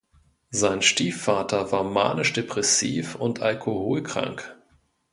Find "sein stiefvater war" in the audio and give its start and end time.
0.49-1.83